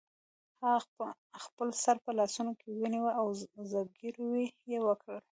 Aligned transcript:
هغه 0.63 0.79
خپل 1.45 1.69
سر 1.83 1.95
په 2.05 2.11
لاسونو 2.19 2.51
کې 2.59 2.69
ونیو 2.79 3.07
او 3.19 3.27
زګیروی 3.71 4.45
یې 4.71 4.79
وکړ 4.87 5.17